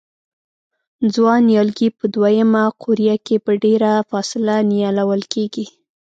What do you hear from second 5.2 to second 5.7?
کېږي.